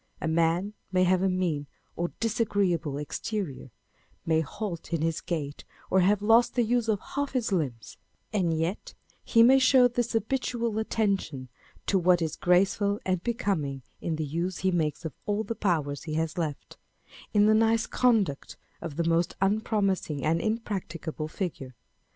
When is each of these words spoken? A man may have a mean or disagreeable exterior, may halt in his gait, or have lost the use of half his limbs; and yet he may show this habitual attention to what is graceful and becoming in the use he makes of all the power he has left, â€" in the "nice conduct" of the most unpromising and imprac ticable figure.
A 0.19 0.27
man 0.27 0.73
may 0.91 1.03
have 1.03 1.21
a 1.21 1.29
mean 1.29 1.67
or 1.95 2.07
disagreeable 2.19 2.97
exterior, 2.97 3.69
may 4.25 4.41
halt 4.41 4.91
in 4.93 5.03
his 5.03 5.21
gait, 5.21 5.63
or 5.91 5.99
have 5.99 6.23
lost 6.23 6.55
the 6.55 6.63
use 6.63 6.87
of 6.87 6.99
half 7.13 7.33
his 7.33 7.51
limbs; 7.51 7.97
and 8.33 8.51
yet 8.51 8.95
he 9.23 9.43
may 9.43 9.59
show 9.59 9.87
this 9.87 10.13
habitual 10.13 10.79
attention 10.79 11.49
to 11.85 11.99
what 11.99 12.19
is 12.19 12.35
graceful 12.35 12.99
and 13.05 13.23
becoming 13.23 13.83
in 14.01 14.15
the 14.15 14.25
use 14.25 14.57
he 14.65 14.71
makes 14.71 15.05
of 15.05 15.13
all 15.27 15.43
the 15.43 15.53
power 15.53 15.93
he 16.03 16.15
has 16.15 16.35
left, 16.35 16.77
â€" 16.79 17.13
in 17.35 17.45
the 17.45 17.53
"nice 17.53 17.85
conduct" 17.85 18.57
of 18.81 18.95
the 18.95 19.07
most 19.07 19.35
unpromising 19.39 20.25
and 20.25 20.41
imprac 20.41 20.87
ticable 20.87 21.29
figure. 21.29 21.75